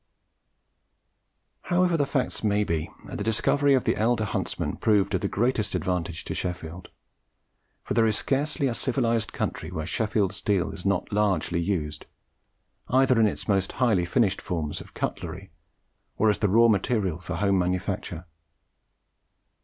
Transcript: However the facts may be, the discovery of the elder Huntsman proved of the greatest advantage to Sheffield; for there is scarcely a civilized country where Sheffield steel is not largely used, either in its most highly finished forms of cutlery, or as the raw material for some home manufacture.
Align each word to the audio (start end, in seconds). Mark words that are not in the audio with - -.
However 1.61 1.95
the 1.95 2.07
facts 2.07 2.43
may 2.43 2.63
be, 2.63 2.89
the 3.05 3.23
discovery 3.23 3.75
of 3.75 3.83
the 3.83 3.95
elder 3.97 4.25
Huntsman 4.25 4.77
proved 4.77 5.13
of 5.13 5.21
the 5.21 5.27
greatest 5.27 5.75
advantage 5.75 6.23
to 6.25 6.33
Sheffield; 6.33 6.89
for 7.83 7.93
there 7.93 8.07
is 8.07 8.17
scarcely 8.17 8.65
a 8.65 8.73
civilized 8.73 9.31
country 9.31 9.69
where 9.69 9.85
Sheffield 9.85 10.33
steel 10.33 10.71
is 10.71 10.87
not 10.87 11.13
largely 11.13 11.59
used, 11.59 12.07
either 12.87 13.19
in 13.19 13.27
its 13.27 13.47
most 13.47 13.73
highly 13.73 14.05
finished 14.05 14.41
forms 14.41 14.81
of 14.81 14.95
cutlery, 14.95 15.51
or 16.17 16.31
as 16.31 16.39
the 16.39 16.49
raw 16.49 16.67
material 16.67 17.19
for 17.19 17.33
some 17.33 17.39
home 17.49 17.59
manufacture. 17.59 18.25